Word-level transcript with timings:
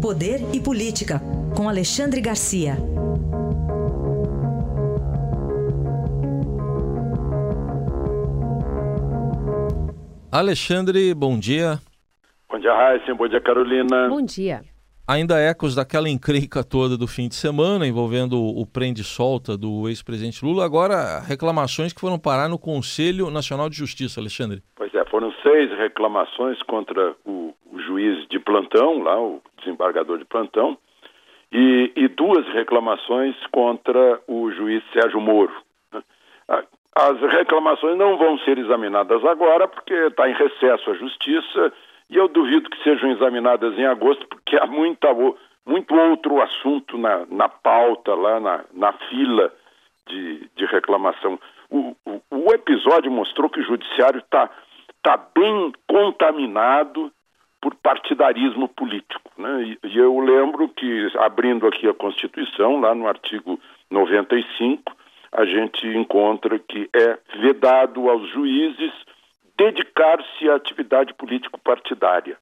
Poder 0.00 0.40
e 0.54 0.58
Política, 0.58 1.20
com 1.54 1.68
Alexandre 1.68 2.22
Garcia. 2.22 2.74
Alexandre, 10.32 11.12
bom 11.12 11.38
dia. 11.38 11.78
Bom 12.48 12.58
dia, 12.58 12.72
Raíssa. 12.72 13.14
Bom 13.14 13.28
dia, 13.28 13.42
Carolina. 13.42 14.08
Bom 14.08 14.22
dia. 14.22 14.62
Ainda 15.10 15.40
ecos 15.40 15.74
daquela 15.74 16.08
encrenca 16.08 16.62
toda 16.62 16.96
do 16.96 17.08
fim 17.08 17.26
de 17.26 17.34
semana 17.34 17.84
envolvendo 17.84 18.36
o 18.38 18.64
prende-solta 18.64 19.58
do 19.58 19.88
ex-presidente 19.88 20.44
Lula. 20.44 20.64
Agora, 20.64 21.18
reclamações 21.18 21.92
que 21.92 22.00
foram 22.00 22.16
parar 22.16 22.48
no 22.48 22.56
Conselho 22.56 23.28
Nacional 23.28 23.68
de 23.68 23.76
Justiça, 23.76 24.20
Alexandre. 24.20 24.62
Pois 24.76 24.94
é, 24.94 25.04
foram 25.06 25.32
seis 25.42 25.68
reclamações 25.76 26.62
contra 26.62 27.16
o, 27.26 27.52
o 27.72 27.80
juiz 27.80 28.24
de 28.28 28.38
plantão, 28.38 29.02
lá, 29.02 29.20
o 29.20 29.42
desembargador 29.58 30.16
de 30.16 30.24
plantão, 30.24 30.78
e, 31.50 31.90
e 31.96 32.06
duas 32.06 32.46
reclamações 32.54 33.34
contra 33.50 34.20
o 34.28 34.48
juiz 34.52 34.80
Sérgio 34.92 35.20
Moro. 35.20 35.52
Né? 35.92 36.04
As 36.94 37.20
reclamações 37.32 37.98
não 37.98 38.16
vão 38.16 38.38
ser 38.38 38.58
examinadas 38.58 39.24
agora, 39.24 39.66
porque 39.66 39.92
está 39.92 40.30
em 40.30 40.34
recesso 40.34 40.88
a 40.88 40.94
justiça, 40.94 41.72
e 42.10 42.16
eu 42.16 42.26
duvido 42.26 42.68
que 42.68 42.82
sejam 42.82 43.12
examinadas 43.12 43.78
em 43.78 43.86
agosto, 43.86 44.26
porque 44.26 44.56
há 44.56 44.66
muita, 44.66 45.08
muito 45.64 45.94
outro 45.94 46.42
assunto 46.42 46.98
na, 46.98 47.24
na 47.26 47.48
pauta, 47.48 48.14
lá 48.14 48.40
na, 48.40 48.64
na 48.74 48.92
fila 49.08 49.52
de, 50.08 50.50
de 50.56 50.66
reclamação. 50.66 51.38
O, 51.70 51.94
o, 52.04 52.20
o 52.30 52.52
episódio 52.52 53.12
mostrou 53.12 53.48
que 53.48 53.60
o 53.60 53.64
judiciário 53.64 54.18
está 54.18 54.50
tá 55.00 55.16
bem 55.16 55.72
contaminado 55.86 57.12
por 57.60 57.76
partidarismo 57.76 58.68
político. 58.68 59.30
Né? 59.38 59.62
E, 59.62 59.88
e, 59.88 59.98
eu 59.98 60.18
lembro 60.18 60.68
que, 60.68 61.08
abrindo 61.18 61.66
aqui 61.66 61.88
a 61.88 61.94
Constituição, 61.94 62.80
lá 62.80 62.92
no 62.92 63.06
artigo 63.06 63.60
95, 63.88 64.96
a 65.30 65.44
gente 65.44 65.86
encontra 65.86 66.58
que 66.58 66.90
é 66.92 67.18
vedado 67.38 68.10
aos 68.10 68.28
juízes 68.30 68.92
dedicar-se 69.60 70.48
à 70.48 70.54
atividade 70.54 71.12
político-partidária. 71.12 72.38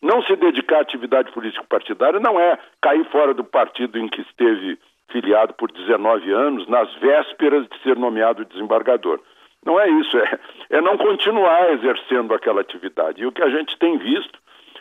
Não 0.00 0.22
se 0.22 0.34
dedicar 0.36 0.78
à 0.78 0.80
atividade 0.80 1.30
político-partidária 1.32 2.18
não 2.18 2.40
é 2.40 2.58
cair 2.80 3.04
fora 3.10 3.34
do 3.34 3.44
partido 3.44 3.98
em 3.98 4.08
que 4.08 4.22
esteve 4.22 4.78
filiado 5.10 5.52
por 5.52 5.70
19 5.70 6.32
anos, 6.32 6.66
nas 6.66 6.92
vésperas 6.94 7.68
de 7.68 7.78
ser 7.82 7.96
nomeado 7.96 8.44
desembargador. 8.46 9.20
Não 9.64 9.78
é 9.78 9.88
isso, 10.00 10.16
é, 10.18 10.38
é 10.70 10.80
não 10.80 10.96
continuar 10.96 11.72
exercendo 11.72 12.32
aquela 12.32 12.62
atividade. 12.62 13.22
E 13.22 13.26
o 13.26 13.32
que 13.32 13.42
a 13.42 13.50
gente 13.50 13.78
tem 13.78 13.98
visto 13.98 14.38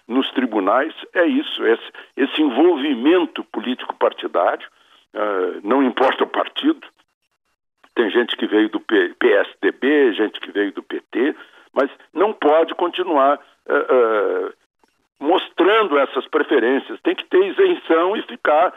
nos 0.07 0.29
tribunais 0.31 0.93
é 1.13 1.25
isso, 1.25 1.65
esse, 1.65 1.91
esse 2.15 2.41
envolvimento 2.41 3.43
político-partidário, 3.45 4.67
uh, 5.13 5.59
não 5.67 5.83
importa 5.83 6.23
o 6.23 6.27
partido. 6.27 6.87
Tem 7.95 8.09
gente 8.11 8.35
que 8.37 8.47
veio 8.47 8.69
do 8.69 8.79
P, 8.79 9.13
PSDB, 9.19 10.13
gente 10.13 10.39
que 10.39 10.51
veio 10.51 10.71
do 10.71 10.83
PT, 10.83 11.35
mas 11.75 11.91
não 12.13 12.31
pode 12.33 12.73
continuar 12.73 13.37
uh, 13.67 14.47
uh, 14.47 14.53
mostrando 15.19 15.97
essas 15.99 16.25
preferências. 16.27 16.99
Tem 17.01 17.13
que 17.13 17.25
ter 17.25 17.45
isenção 17.45 18.15
e 18.15 18.21
ficar 18.23 18.73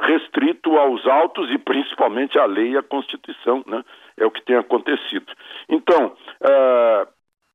restrito 0.00 0.76
aos 0.78 1.06
autos 1.06 1.50
e 1.50 1.58
principalmente 1.58 2.38
à 2.38 2.46
lei 2.46 2.72
e 2.72 2.78
à 2.78 2.82
Constituição, 2.82 3.62
né? 3.66 3.84
É 4.16 4.24
o 4.24 4.30
que 4.30 4.42
tem 4.42 4.56
acontecido. 4.56 5.32
Então, 5.68 6.16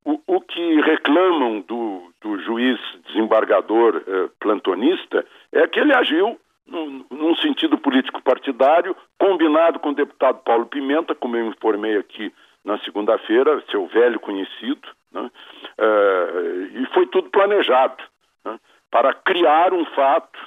o, 0.04 0.20
o 0.26 0.40
que 0.40 0.80
reclamam 0.80 1.60
do, 1.60 2.10
do 2.22 2.38
juiz 2.38 2.78
desembargador 3.06 4.02
plantonista 4.40 5.26
é 5.52 5.66
que 5.66 5.78
ele 5.78 5.92
agiu 5.94 6.38
num, 6.68 7.04
num 7.10 7.34
sentido 7.36 7.76
político-partidário, 7.78 8.94
combinado 9.18 9.78
com 9.78 9.90
o 9.90 9.94
deputado 9.94 10.40
Paulo 10.44 10.66
Pimenta, 10.66 11.14
como 11.14 11.36
eu 11.36 11.46
informei 11.46 11.96
aqui 11.96 12.32
na 12.68 12.78
segunda-feira, 12.80 13.62
seu 13.70 13.86
velho 13.86 14.20
conhecido, 14.20 14.86
né? 15.10 15.30
eh, 15.78 16.68
e 16.74 16.86
foi 16.92 17.06
tudo 17.06 17.30
planejado 17.30 17.96
né? 18.44 18.60
para 18.90 19.14
criar 19.14 19.72
um 19.72 19.86
fato, 19.86 20.38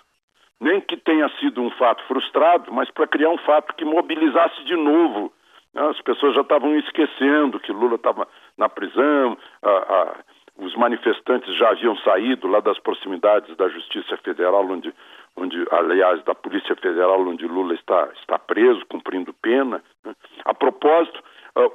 nem 0.59 0.79
que 0.79 0.95
tenha 0.95 1.27
sido 1.39 1.61
um 1.63 1.71
fato 1.71 2.03
frustrado, 2.03 2.71
mas 2.71 2.91
para 2.91 3.07
criar 3.07 3.29
um 3.31 3.39
fato 3.39 3.73
que 3.75 3.83
mobilizasse 3.83 4.63
de 4.65 4.75
novo 4.75 5.33
as 5.73 6.01
pessoas 6.01 6.35
já 6.35 6.41
estavam 6.41 6.77
esquecendo 6.77 7.59
que 7.59 7.71
Lula 7.71 7.95
estava 7.95 8.27
na 8.57 8.67
prisão, 8.67 9.37
a, 9.63 9.69
a, 9.69 10.15
os 10.57 10.75
manifestantes 10.75 11.55
já 11.55 11.69
haviam 11.69 11.95
saído 11.97 12.47
lá 12.47 12.59
das 12.59 12.77
proximidades 12.77 13.55
da 13.55 13.69
Justiça 13.69 14.17
Federal, 14.17 14.69
onde, 14.69 14.93
onde 15.35 15.65
aliás, 15.71 16.21
da 16.23 16.35
Polícia 16.35 16.75
Federal, 16.75 17.25
onde 17.25 17.47
Lula 17.47 17.73
está, 17.73 18.09
está 18.19 18.37
preso, 18.37 18.85
cumprindo 18.87 19.33
pena. 19.33 19.81
Né? 20.03 20.13
A 20.43 20.53
propósito, 20.53 21.23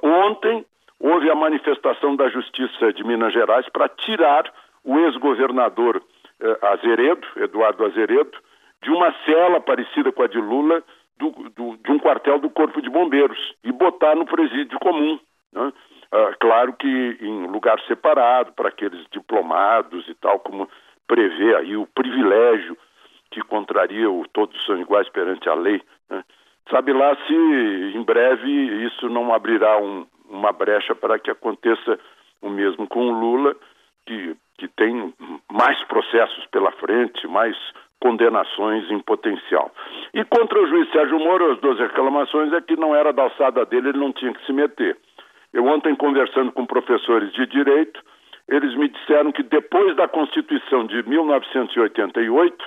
ontem 0.03 0.65
houve 0.99 1.31
a 1.31 1.35
manifestação 1.35 2.17
da 2.17 2.29
Justiça 2.29 2.93
de 2.93 3.05
Minas 3.05 3.33
Gerais 3.33 3.69
para 3.69 3.89
tirar 3.89 4.53
o 4.85 4.99
ex-governador 5.01 5.97
uh, 5.97 6.67
Azeredo, 6.67 7.27
Eduardo 7.37 7.85
Azeredo, 7.85 8.39
de 8.83 8.91
uma 8.91 9.13
cela 9.25 9.61
parecida 9.61 10.13
com 10.13 10.23
a 10.23 10.29
de 10.29 10.39
Lula, 10.39 10.83
do, 11.19 11.31
do, 11.51 11.77
de 11.79 11.91
um 11.91 11.99
quartel 11.99 12.39
do 12.39 12.51
Corpo 12.51 12.81
de 12.81 12.91
Bombeiros 12.91 13.55
e 13.65 13.73
botar 13.73 14.15
no 14.15 14.27
presídio 14.27 14.79
comum. 14.79 15.19
Né? 15.53 15.73
Ah, 16.13 16.35
claro 16.39 16.73
que 16.75 17.19
em 17.21 17.47
lugar 17.47 17.81
separado 17.83 18.53
para 18.53 18.69
aqueles 18.69 19.05
diplomados 19.11 20.07
e 20.09 20.15
tal, 20.15 20.39
como 20.39 20.69
prevê 21.07 21.57
aí 21.57 21.77
o 21.77 21.87
privilégio 21.87 22.77
que 23.31 23.41
contraria 23.43 24.11
o 24.11 24.27
todos 24.33 24.65
são 24.65 24.81
iguais 24.81 25.09
perante 25.09 25.49
a 25.49 25.55
lei. 25.55 25.83
Né? 26.09 26.25
Sabe 26.71 26.93
lá 26.93 27.17
se 27.27 27.35
em 27.35 28.03
breve 28.03 28.51
isso 28.87 29.09
não 29.09 29.33
abrirá 29.33 29.79
um, 29.79 30.07
uma 30.29 30.53
brecha 30.53 30.95
para 30.95 31.19
que 31.19 31.31
aconteça 31.31 31.99
o 32.43 32.49
mesmo 32.49 32.87
com 32.89 33.07
o 33.07 33.19
Lula, 33.19 33.55
que, 34.05 34.37
que 34.59 34.69
tem 34.69 35.15
mais 35.51 35.83
processos 35.85 36.45
pela 36.47 36.73
frente, 36.73 37.27
mais 37.27 37.57
condenações 38.01 38.91
em 38.91 38.99
potencial. 39.01 39.73
E 40.13 40.25
contra 40.25 40.61
o 40.61 40.67
juiz 40.67 40.91
Sérgio 40.91 41.19
Moro, 41.19 41.53
as 41.53 41.61
duas 41.61 41.79
reclamações 41.79 42.53
é 42.53 42.61
que 42.61 42.77
não 42.77 42.95
era 42.95 43.13
da 43.13 43.23
alçada 43.23 43.65
dele, 43.65 43.89
ele 43.91 43.99
não 43.99 44.13
tinha 44.13 44.33
que 44.33 44.45
se 44.45 44.53
meter. 44.53 44.97
Eu 45.53 45.65
ontem 45.65 45.95
conversando 45.95 46.53
com 46.53 46.67
professores 46.67 47.33
de 47.33 47.47
direito, 47.47 48.01
eles 48.49 48.77
me 48.77 48.89
disseram 48.89 49.33
que 49.33 49.43
depois 49.43 49.97
da 49.97 50.07
Constituição 50.07 50.87
de 50.87 51.03
1988, 51.09 52.65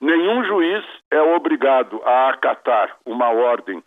nenhum 0.00 0.44
juiz 0.44 0.84
é 1.10 1.20
obrigado 1.20 2.00
a 2.04 2.30
acatar 2.30 2.96
uma 3.04 3.30
ordem 3.30 3.82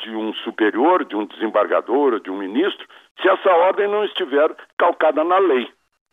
de 0.00 0.10
um 0.10 0.32
superior, 0.34 1.04
de 1.04 1.16
um 1.16 1.24
desembargador, 1.24 2.20
de 2.20 2.30
um 2.30 2.36
ministro, 2.36 2.86
se 3.20 3.28
essa 3.28 3.50
ordem 3.50 3.88
não 3.88 4.04
estiver 4.04 4.54
calcada 4.76 5.24
na 5.24 5.38
lei. 5.38 5.68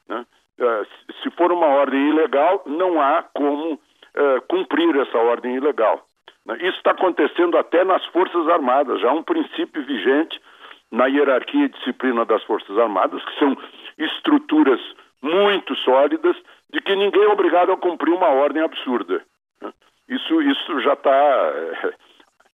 Né? 0.08 0.26
Eh, 0.60 0.84
se 1.22 1.30
for 1.32 1.52
uma 1.52 1.68
ordem 1.68 2.10
ilegal, 2.10 2.64
não 2.66 3.02
há 3.02 3.24
como 3.34 3.74
uh, 3.74 4.42
cumprir 4.48 4.96
essa 4.98 5.18
ordem 5.18 5.56
ilegal. 5.56 6.06
Né? 6.46 6.56
Isso 6.62 6.78
está 6.78 6.92
acontecendo 6.92 7.58
até 7.58 7.84
nas 7.84 8.06
Forças 8.08 8.48
Armadas, 8.48 9.02
já 9.02 9.12
um 9.12 9.24
princípio 9.24 9.84
vigente 9.84 10.40
na 10.92 11.08
hierarquia 11.08 11.66
e 11.66 11.70
disciplina 11.70 12.24
das 12.24 12.44
Forças 12.44 12.78
Armadas, 12.78 13.24
que 13.26 13.40
são 13.40 13.58
estruturas 13.98 14.80
muito 15.22 15.76
sólidas, 15.78 16.36
de 16.72 16.82
que 16.82 16.96
ninguém 16.96 17.24
é 17.24 17.30
obrigado 17.30 17.72
a 17.72 17.78
cumprir 17.78 18.14
uma 18.14 18.28
ordem 18.28 18.62
absurda. 18.62 19.24
Isso, 20.08 20.42
isso 20.42 20.80
já 20.82 20.94
está, 20.94 21.12
eh, 21.12 21.94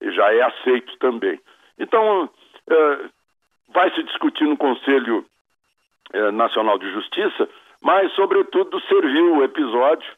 já 0.13 0.33
é 0.33 0.43
aceito 0.43 0.97
também. 0.99 1.41
Então, 1.79 2.29
vai 3.73 3.91
se 3.95 4.03
discutir 4.03 4.45
no 4.45 4.57
Conselho 4.57 5.25
Nacional 6.33 6.79
de 6.79 6.91
Justiça, 6.93 7.49
mas, 7.81 8.13
sobretudo, 8.15 8.81
serviu 8.81 9.37
o 9.37 9.45
episódio 9.45 10.09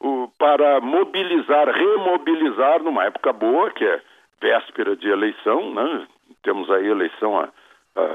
o, 0.00 0.28
para 0.38 0.80
mobilizar, 0.80 1.68
remobilizar 1.68 2.82
numa 2.82 3.04
época 3.04 3.32
boa, 3.32 3.70
que 3.70 3.84
é 3.84 4.02
véspera 4.40 4.94
de 4.94 5.08
eleição, 5.08 5.72
né? 5.74 6.06
temos 6.42 6.70
aí 6.70 6.86
eleição 6.86 7.38
há, 7.38 7.48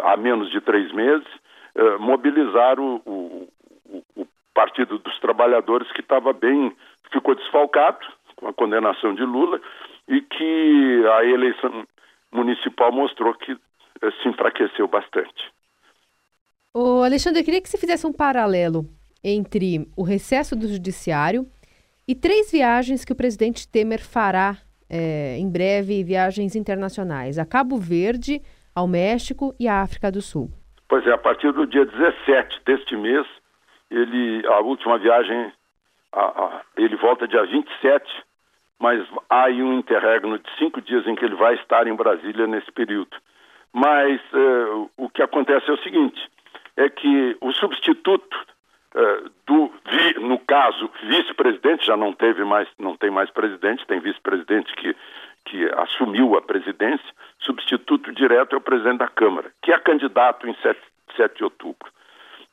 há 0.03 0.17
menos 0.17 0.50
de 0.51 0.62
três 0.62 0.91
meses, 0.91 1.27
uh, 1.75 2.00
mobilizar 2.00 2.79
o, 2.79 3.01
o, 3.06 3.47
o, 4.15 4.27
Partido 4.53 5.00
dos 5.00 5.17
Trabalhadores 5.19 5.89
que 5.94 6.01
estava 6.01 6.33
bem, 6.33 6.75
ficou 7.11 7.35
desfalcado 7.35 7.99
com 8.35 8.47
a 8.47 8.53
condenação 8.53 9.13
de 9.13 9.23
Lula 9.23 9.61
e 10.07 10.21
que 10.21 11.03
a 11.17 11.25
eleição 11.25 11.85
municipal 12.31 12.91
mostrou 12.91 13.33
que 13.35 13.53
uh, 13.53 13.59
se 14.21 14.29
enfraqueceu 14.29 14.87
bastante. 14.87 15.51
Ô 16.73 17.03
Alexandre, 17.03 17.41
eu 17.41 17.45
queria 17.45 17.61
que 17.61 17.69
você 17.69 17.77
fizesse 17.77 18.07
um 18.07 18.13
paralelo 18.13 18.85
entre 19.23 19.87
o 19.95 20.03
recesso 20.03 20.55
do 20.55 20.67
judiciário 20.67 21.45
e 22.07 22.15
três 22.15 22.51
viagens 22.51 23.05
que 23.05 23.11
o 23.13 23.15
presidente 23.15 23.67
Temer 23.67 24.01
fará 24.01 24.57
é, 24.89 25.37
em 25.37 25.49
breve, 25.49 26.03
viagens 26.03 26.55
internacionais, 26.55 27.37
a 27.37 27.45
Cabo 27.45 27.77
Verde, 27.77 28.41
ao 28.75 28.87
México 28.87 29.53
e 29.59 29.67
à 29.67 29.81
África 29.81 30.11
do 30.11 30.21
Sul. 30.21 30.49
Pois 30.89 31.05
é, 31.05 31.11
a 31.11 31.17
partir 31.17 31.51
do 31.53 31.65
dia 31.65 31.85
17 31.85 32.61
deste 32.65 32.97
mês, 32.97 33.25
ele, 33.89 34.45
a 34.47 34.59
última 34.59 34.97
viagem 34.97 35.51
a, 36.13 36.61
ele 36.77 36.95
volta 36.95 37.27
dia 37.27 37.45
27, 37.45 38.23
mas 38.79 39.05
há 39.29 39.43
aí 39.45 39.61
um 39.61 39.77
interregno 39.77 40.37
de 40.37 40.49
cinco 40.57 40.81
dias 40.81 41.05
em 41.07 41.15
que 41.15 41.23
ele 41.23 41.35
vai 41.35 41.55
estar 41.55 41.87
em 41.87 41.95
Brasília 41.95 42.47
nesse 42.47 42.71
período. 42.71 43.15
Mas 43.73 44.19
uh, 44.33 44.89
o 44.97 45.09
que 45.09 45.21
acontece 45.21 45.69
é 45.69 45.73
o 45.73 45.83
seguinte: 45.83 46.19
é 46.75 46.89
que 46.89 47.37
o 47.39 47.53
substituto 47.53 48.35
uh, 48.95 49.29
do, 49.45 49.71
no 50.21 50.39
caso, 50.39 50.89
vice-presidente, 51.03 51.85
já 51.85 51.95
não 51.95 52.11
teve 52.13 52.43
mais, 52.43 52.67
não 52.77 52.97
tem 52.97 53.09
mais 53.09 53.29
presidente, 53.29 53.85
tem 53.87 53.99
vice-presidente 53.99 54.73
que, 54.75 54.95
que 55.45 55.65
assumiu 55.77 56.35
a 56.37 56.41
presidência, 56.41 57.05
substituto 57.39 58.11
direto 58.11 58.55
é 58.55 58.57
o 58.57 58.61
presidente 58.61 58.99
da 58.99 59.07
Câmara, 59.07 59.51
que 59.61 59.71
é 59.71 59.79
candidato 59.79 60.47
em 60.47 60.55
7, 60.55 60.79
7 61.15 61.37
de 61.37 61.43
outubro. 61.43 61.91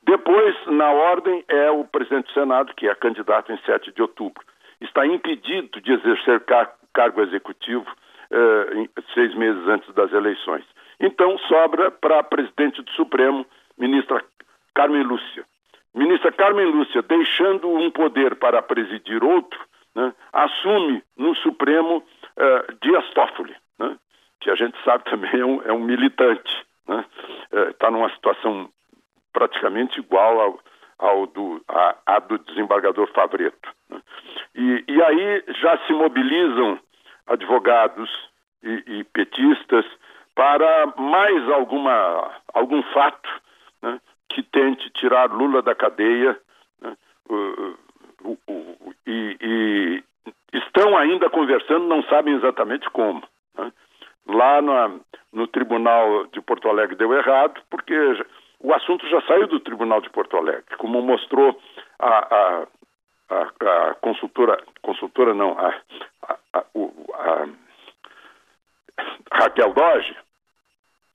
Depois, 0.03 0.55
na 0.67 0.91
ordem, 0.91 1.43
é 1.47 1.69
o 1.69 1.83
presidente 1.85 2.27
do 2.27 2.33
Senado, 2.33 2.73
que 2.75 2.87
é 2.87 2.95
candidato 2.95 3.51
em 3.51 3.57
7 3.59 3.91
de 3.91 4.01
outubro. 4.01 4.43
Está 4.81 5.05
impedido 5.05 5.81
de 5.81 5.93
exercer 5.93 6.39
car 6.41 6.73
cargo 6.93 7.21
executivo 7.21 7.85
uh, 8.31 9.03
seis 9.13 9.33
meses 9.35 9.61
antes 9.67 9.93
das 9.93 10.11
eleições. 10.11 10.65
Então, 10.99 11.37
sobra 11.39 11.91
para 11.91 12.19
a 12.19 12.23
presidente 12.23 12.81
do 12.81 12.91
Supremo, 12.91 13.45
ministra 13.77 14.23
Carmen 14.73 15.03
Lúcia. 15.03 15.45
Ministra 15.93 16.31
Carmen 16.31 16.65
Lúcia, 16.65 17.01
deixando 17.01 17.69
um 17.69 17.89
poder 17.89 18.35
para 18.35 18.61
presidir 18.61 19.23
outro, 19.23 19.59
né, 19.95 20.13
assume 20.31 21.03
no 21.17 21.35
Supremo 21.35 21.97
uh, 21.97 22.75
Dias 22.81 23.09
Toffoli, 23.13 23.55
né, 23.79 23.97
que 24.39 24.49
a 24.49 24.55
gente 24.55 24.77
sabe 24.83 25.03
também 25.09 25.39
é 25.39 25.45
um, 25.45 25.61
é 25.63 25.73
um 25.73 25.83
militante. 25.83 26.65
Está 26.87 27.89
né, 27.89 27.89
uh, 27.89 27.91
numa 27.91 28.09
situação 28.11 28.69
praticamente 29.33 29.99
igual 29.99 30.39
ao, 30.39 30.59
ao 30.97 31.27
do, 31.27 31.61
a, 31.67 31.95
a, 32.05 32.19
do 32.19 32.37
desembargador 32.39 33.07
Favreto. 33.13 33.69
Né. 33.89 34.01
E, 34.55 34.83
e, 34.87 35.01
aí 35.01 35.43
já 35.61 35.77
se 35.85 35.93
mobilizam 35.93 36.79
advogados 37.27 38.09
e, 38.63 38.83
e 38.87 39.03
petistas 39.05 39.85
para 40.35 40.93
mais 40.97 41.49
alguma, 41.49 42.31
algum 42.53 42.81
fato 42.93 43.29
né, 43.81 43.99
que 44.29 44.43
tente 44.43 44.89
tirar 44.91 45.31
Lula 45.31 45.61
da 45.61 45.75
cadeia 45.75 46.37
né, 46.81 46.95
e, 49.05 49.37
e, 49.41 50.03
estão 50.53 50.97
ainda 50.97 51.29
conversando, 51.29 51.87
não 51.87 52.03
sabem 52.03 52.35
exatamente 52.35 52.89
como. 52.89 53.23
Né. 53.57 53.71
Lá 54.27 54.61
na, 54.61 54.91
no 55.33 55.47
Tribunal 55.47 56.27
de 56.27 56.41
Porto 56.41 56.69
Alegre 56.69 56.95
deu 56.95 57.13
errado, 57.13 57.61
porque 57.69 57.93
o 58.61 58.73
assunto 58.73 59.07
já 59.07 59.21
saiu 59.21 59.47
do 59.47 59.59
Tribunal 59.59 60.01
de 60.01 60.09
Porto 60.09 60.37
Alegre, 60.37 60.77
como 60.77 61.01
mostrou 61.01 61.59
a, 61.99 62.07
a, 62.07 62.67
a, 63.29 63.89
a 63.89 63.93
consultora, 63.95 64.57
consultora 64.81 65.33
não, 65.33 65.57
a, 65.57 65.73
Raquel 69.31 69.73
Doge, 69.73 70.15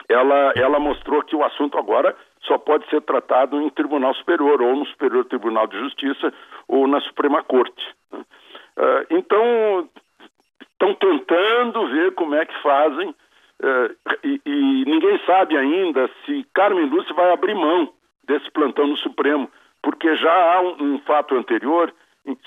ela, 0.09 0.53
ela 0.57 0.79
mostrou 0.79 1.23
que 1.23 1.37
o 1.37 1.45
assunto 1.45 1.79
agora 1.79 2.17
só 2.43 2.59
pode 2.59 2.89
ser 2.89 3.01
tratado 3.03 3.61
em 3.61 3.71
Tribunal 3.71 4.15
Superior, 4.15 4.61
ou 4.61 4.77
no 4.77 4.87
Superior 4.87 5.25
Tribunal 5.25 5.67
de 5.67 5.79
Justiça, 5.79 6.33
ou 6.69 6.87
na 6.87 7.01
Suprema 7.01 7.43
Corte. 7.43 7.95
Uh, 8.13 9.07
então, 9.11 9.89
estão 10.61 10.95
tentando 10.95 11.89
ver 11.89 12.15
como 12.15 12.35
é 12.35 12.45
que 12.45 12.63
fazem, 12.63 13.15
uh, 13.63 14.17
e, 14.23 14.41
e, 14.45 14.85
ninguém 14.87 15.19
sabe 15.27 15.57
ainda 15.57 16.09
se 16.25 16.47
Carmen 16.55 16.87
Lúcia 16.87 17.15
vai 17.15 17.33
abrir 17.33 17.55
mão 17.55 17.93
desse 18.27 18.51
plantão 18.51 18.87
no 18.87 18.97
Supremo, 18.97 19.51
porque 19.83 20.17
já 20.17 20.33
há 20.33 20.61
um, 20.63 20.95
um 20.95 20.99
fato 21.01 21.35
anterior, 21.35 21.93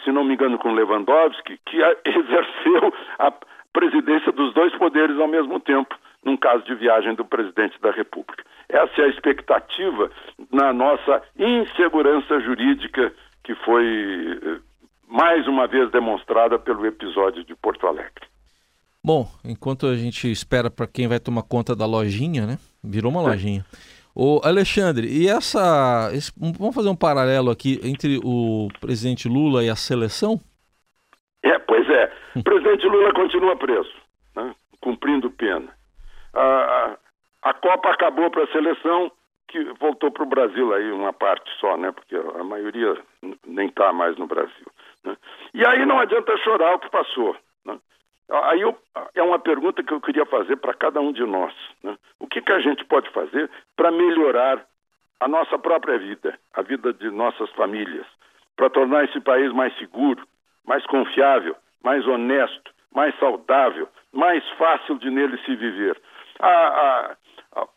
se 0.04 0.12
não 0.12 0.24
me 0.24 0.34
engano 0.34 0.58
com 0.58 0.74
Lewandowski, 0.74 1.60
que 1.66 1.78
exerceu 2.06 2.94
a 3.20 3.32
presidência 3.72 4.32
dos 4.32 4.54
dois 4.54 4.76
poderes 4.76 5.20
ao 5.20 5.28
mesmo 5.28 5.60
tempo 5.60 5.96
num 6.24 6.36
caso 6.36 6.64
de 6.66 6.76
viagem 6.76 7.16
do 7.16 7.24
presidente 7.24 7.80
da 7.80 7.92
República. 7.92 8.44
Essa 8.68 9.02
é 9.02 9.06
a 9.06 9.10
expectativa 9.10 10.12
na 10.52 10.74
nossa 10.74 11.24
insegurança 11.38 12.40
jurídica 12.42 13.14
que 13.44 13.56
foi 13.56 13.86
eh, 14.44 14.60
mais 15.08 15.48
uma 15.48 15.68
vez 15.68 15.90
demonstrada 15.90 16.60
pelo 16.60 16.86
episódio 16.86 17.46
de 17.46 17.56
Porto 17.56 17.88
Alegre. 17.88 18.28
Bom, 19.08 19.26
enquanto 19.46 19.88
a 19.88 19.96
gente 19.96 20.30
espera 20.30 20.70
para 20.70 20.86
quem 20.86 21.08
vai 21.08 21.18
tomar 21.18 21.44
conta 21.44 21.74
da 21.74 21.86
lojinha, 21.86 22.46
né? 22.46 22.58
Virou 22.84 23.10
uma 23.10 23.22
é. 23.22 23.28
lojinha. 23.32 23.66
O 24.14 24.42
Alexandre, 24.44 25.08
e 25.08 25.30
essa. 25.30 26.10
Esse, 26.14 26.34
vamos 26.38 26.76
fazer 26.76 26.90
um 26.90 26.96
paralelo 26.96 27.50
aqui 27.50 27.80
entre 27.84 28.20
o 28.22 28.68
presidente 28.82 29.30
Lula 29.30 29.64
e 29.64 29.70
a 29.70 29.76
seleção? 29.76 30.38
É, 31.42 31.58
pois 31.60 31.88
é. 31.90 32.12
O 32.36 32.44
presidente 32.44 32.86
Lula 32.86 33.14
continua 33.14 33.56
preso, 33.56 33.94
né, 34.36 34.54
cumprindo 34.82 35.32
pena 35.32 35.78
a, 36.38 36.98
a 37.44 37.54
Copa 37.54 37.90
acabou 37.90 38.30
para 38.30 38.44
a 38.44 38.52
seleção, 38.52 39.12
que 39.48 39.64
voltou 39.80 40.12
para 40.12 40.24
o 40.24 40.28
Brasil 40.28 40.74
aí 40.74 40.92
uma 40.92 41.14
parte 41.14 41.50
só, 41.60 41.78
né? 41.78 41.92
Porque 41.92 42.16
a 42.16 42.44
maioria 42.44 42.96
nem 43.46 43.70
está 43.70 43.92
mais 43.94 44.18
no 44.18 44.28
Brasil. 44.28 44.68
Né? 45.04 45.18
E 45.54 45.66
aí 45.66 45.86
não 45.86 46.00
adianta 46.00 46.38
chorar 46.38 46.76
o 46.76 46.80
que 46.80 46.90
passou. 46.90 47.36
Né? 47.66 47.80
Aí 48.30 48.62
eu, 48.62 48.78
é 49.16 49.24
uma 49.24 49.40
pergunta 49.40 49.82
que 49.82 49.94
eu 49.94 50.02
queria 50.02 50.26
fazer 50.26 50.58
para 50.58 50.74
cada 50.74 51.00
um 51.00 51.14
de 51.14 51.26
nós. 51.26 51.54
Né? 51.82 51.98
O 52.20 52.28
que, 52.28 52.42
que 52.42 52.52
a 52.52 52.60
gente 52.60 52.84
pode 52.86 53.10
fazer 53.12 53.50
para 53.76 53.92
melhorar 53.92 54.66
a 55.20 55.28
nossa 55.28 55.58
própria 55.58 55.98
vida, 55.98 56.38
a 56.54 56.62
vida 56.62 56.94
de 56.94 57.10
nossas 57.10 57.50
famílias, 57.52 58.06
para 58.56 58.70
tornar 58.70 59.06
esse 59.06 59.20
país 59.22 59.52
mais 59.54 59.76
seguro, 59.78 60.28
mais 60.66 60.86
confiável, 60.86 61.56
mais 61.84 62.06
honesto, 62.06 62.72
mais 62.94 63.18
saudável, 63.20 63.88
mais 64.12 64.48
fácil 64.58 64.98
de 64.98 65.10
nele 65.10 65.38
se 65.46 65.56
viver. 65.56 66.00
A, 66.40 66.50
a, 66.50 67.16
a, 67.56 67.68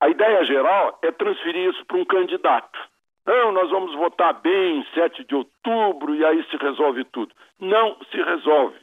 a 0.00 0.08
ideia 0.08 0.44
geral 0.44 0.98
é 1.02 1.12
transferir 1.12 1.70
isso 1.70 1.84
para 1.84 1.98
um 1.98 2.04
candidato. 2.04 2.78
Não, 3.26 3.52
nós 3.52 3.70
vamos 3.70 3.94
votar 3.94 4.32
bem 4.40 4.78
em 4.78 4.86
7 4.94 5.24
de 5.24 5.34
outubro 5.34 6.14
e 6.14 6.24
aí 6.24 6.42
se 6.50 6.56
resolve 6.56 7.04
tudo. 7.04 7.32
Não 7.60 7.96
se 8.10 8.16
resolve. 8.22 8.78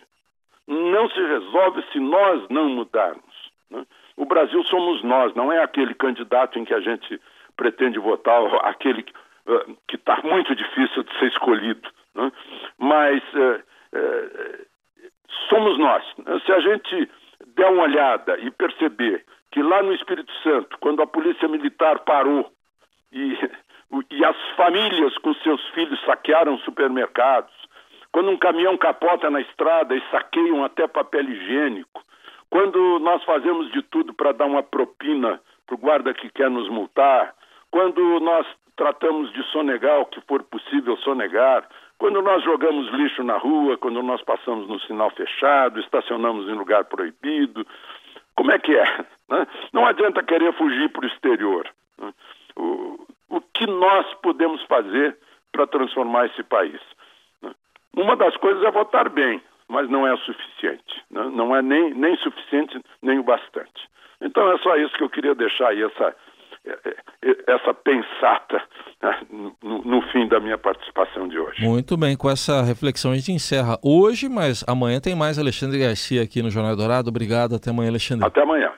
Não 0.67 1.09
se 1.09 1.19
resolve 1.19 1.83
se 1.91 1.99
nós 1.99 2.47
não 2.49 2.69
mudarmos. 2.69 3.51
Né? 3.69 3.85
O 4.15 4.25
Brasil 4.25 4.63
somos 4.65 5.03
nós, 5.03 5.33
não 5.35 5.51
é 5.51 5.63
aquele 5.63 5.93
candidato 5.93 6.59
em 6.59 6.65
que 6.65 6.73
a 6.73 6.79
gente 6.79 7.19
pretende 7.55 7.97
votar, 7.99 8.41
aquele 8.65 9.03
que 9.87 9.95
está 9.95 10.21
muito 10.23 10.53
difícil 10.55 11.03
de 11.03 11.19
ser 11.19 11.27
escolhido. 11.27 11.89
Né? 12.13 12.31
Mas 12.77 13.23
uh, 13.33 13.63
uh, 13.93 14.65
somos 15.49 15.77
nós. 15.77 16.03
Se 16.45 16.51
a 16.51 16.59
gente 16.59 17.09
der 17.55 17.69
uma 17.69 17.83
olhada 17.83 18.37
e 18.39 18.51
perceber 18.51 19.25
que 19.51 19.61
lá 19.61 19.81
no 19.81 19.93
Espírito 19.93 20.31
Santo, 20.43 20.77
quando 20.79 21.01
a 21.01 21.07
polícia 21.07 21.47
militar 21.47 21.99
parou 21.99 22.51
e, 23.11 23.37
e 24.11 24.25
as 24.25 24.35
famílias 24.55 25.17
com 25.19 25.33
seus 25.35 25.65
filhos 25.69 25.99
saquearam 26.05 26.57
supermercados, 26.59 27.53
quando 28.17 28.31
um 28.31 28.37
caminhão 28.37 28.75
capota 28.75 29.29
na 29.29 29.39
estrada 29.41 29.95
e 29.95 30.01
saqueiam 30.09 30.65
até 30.65 30.87
papel 30.87 31.21
higiênico, 31.21 32.03
quando 32.49 32.97
nós 32.97 33.23
fazemos 33.23 33.71
de 33.71 33.83
tudo 33.83 34.11
para 34.11 34.31
dar 34.31 34.47
uma 34.47 34.63
propina 34.63 35.39
para 35.67 35.75
o 35.75 35.77
guarda 35.77 36.11
que 36.15 36.27
quer 36.31 36.49
nos 36.49 36.67
multar, 36.67 37.35
quando 37.69 38.19
nós 38.19 38.47
tratamos 38.75 39.31
de 39.33 39.43
sonegar 39.51 39.99
o 39.99 40.07
que 40.07 40.19
for 40.21 40.41
possível 40.41 40.97
sonegar, 40.97 41.69
quando 41.99 42.19
nós 42.23 42.43
jogamos 42.43 42.91
lixo 42.93 43.23
na 43.23 43.37
rua, 43.37 43.77
quando 43.77 44.01
nós 44.01 44.19
passamos 44.23 44.67
no 44.67 44.79
sinal 44.79 45.11
fechado, 45.11 45.79
estacionamos 45.79 46.49
em 46.49 46.53
lugar 46.53 46.85
proibido, 46.85 47.67
como 48.35 48.51
é 48.51 48.57
que 48.57 48.75
é? 48.75 49.05
Né? 49.29 49.45
Não 49.71 49.85
adianta 49.85 50.23
querer 50.23 50.53
fugir 50.53 50.89
para 50.89 51.05
o 51.05 51.07
exterior. 51.07 51.69
Né? 51.99 52.11
O, 52.55 52.97
o 53.29 53.41
que 53.53 53.67
nós 53.67 54.11
podemos 54.23 54.63
fazer 54.63 55.15
para 55.51 55.67
transformar 55.67 56.25
esse 56.25 56.41
país? 56.41 56.81
Uma 57.97 58.15
das 58.15 58.37
coisas 58.37 58.63
é 58.63 58.69
votar 58.69 59.09
bem, 59.09 59.41
mas 59.67 59.89
não 59.89 60.05
é 60.05 60.13
o 60.13 60.17
suficiente. 60.17 61.03
Né? 61.09 61.31
Não 61.33 61.55
é 61.55 61.63
nem, 61.63 61.95
nem 61.95 62.15
suficiente, 62.17 62.79
nem 63.01 63.17
o 63.17 63.23
bastante. 63.23 63.89
Então 64.21 64.51
é 64.51 64.57
só 64.59 64.75
isso 64.77 64.95
que 64.95 65.03
eu 65.03 65.09
queria 65.09 65.33
deixar 65.33 65.69
aí, 65.69 65.81
essa, 65.81 66.15
essa 67.47 67.73
pensata 67.73 68.61
né, 69.01 69.19
no, 69.31 69.81
no, 69.83 70.01
fim 70.11 70.27
da 70.27 70.39
minha 70.39 70.59
participação 70.59 71.27
de 71.27 71.39
hoje. 71.39 71.63
Muito 71.63 71.97
bem, 71.97 72.15
com 72.15 72.29
essa 72.29 72.61
reflexão 72.61 73.11
a 73.11 73.15
gente 73.15 73.31
encerra 73.31 73.79
hoje, 73.83 74.29
mas 74.29 74.63
amanhã 74.67 74.99
tem 74.99 75.15
mais 75.15 75.39
Alexandre 75.39 75.79
Garcia 75.79 76.21
aqui 76.21 76.43
no 76.43 76.51
Jornal 76.51 76.75
Dourado. 76.75 77.09
Obrigado, 77.09 77.55
até 77.55 77.71
amanhã, 77.71 77.89
Alexandre. 77.89 78.25
Até 78.27 78.43
amanhã. 78.43 78.71